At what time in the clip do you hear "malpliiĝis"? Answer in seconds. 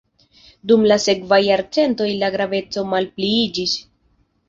2.97-3.81